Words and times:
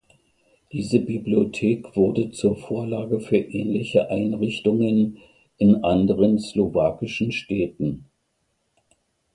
Diese 0.71 0.97
Bibliothek 0.99 1.95
wurde 1.95 2.31
zur 2.31 2.55
Vorlage 2.57 3.19
für 3.19 3.37
ähnliche 3.37 4.09
Einrichtungen 4.09 5.19
in 5.59 5.83
anderen 5.83 6.39
slowakischen 6.39 7.31
Städten. 7.31 8.05